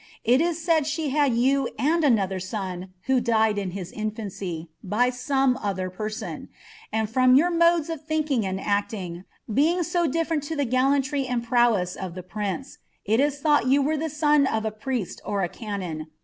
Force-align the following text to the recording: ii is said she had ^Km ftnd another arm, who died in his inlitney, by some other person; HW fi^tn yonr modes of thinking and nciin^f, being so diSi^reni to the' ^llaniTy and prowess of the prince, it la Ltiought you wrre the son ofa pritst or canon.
ii 0.27 0.41
is 0.41 0.59
said 0.59 0.87
she 0.87 1.09
had 1.09 1.31
^Km 1.33 1.67
ftnd 1.77 2.03
another 2.03 2.39
arm, 2.55 2.91
who 3.03 3.19
died 3.21 3.59
in 3.59 3.69
his 3.69 3.91
inlitney, 3.91 4.67
by 4.83 5.11
some 5.11 5.59
other 5.61 5.91
person; 5.91 6.49
HW 6.91 7.05
fi^tn 7.05 7.37
yonr 7.39 7.55
modes 7.55 7.87
of 7.87 8.03
thinking 8.03 8.43
and 8.43 8.59
nciin^f, 8.59 9.25
being 9.53 9.83
so 9.83 10.07
diSi^reni 10.09 10.41
to 10.47 10.55
the' 10.55 10.65
^llaniTy 10.65 11.29
and 11.29 11.43
prowess 11.43 11.95
of 11.95 12.15
the 12.15 12.23
prince, 12.23 12.79
it 13.05 13.19
la 13.19 13.27
Ltiought 13.27 13.69
you 13.69 13.83
wrre 13.83 13.99
the 13.99 14.09
son 14.09 14.47
ofa 14.47 14.71
pritst 14.71 15.19
or 15.23 15.47
canon. 15.47 16.07